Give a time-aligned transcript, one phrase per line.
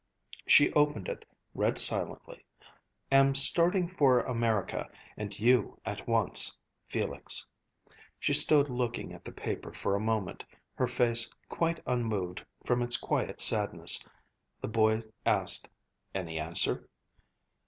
[0.47, 2.43] She opened it, read silently,
[3.11, 6.57] "Am starting for America and you at once.
[6.87, 7.45] Felix."
[8.19, 10.43] She stood looking at the paper for a moment,
[10.73, 14.03] her face quite unmoved from its quiet sadness.
[14.59, 15.69] The boy asked,
[16.15, 16.89] "Any answer?"